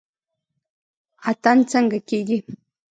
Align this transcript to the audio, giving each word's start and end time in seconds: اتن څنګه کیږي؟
اتن 1.29 1.57
څنګه 1.71 1.99
کیږي؟ 2.09 2.39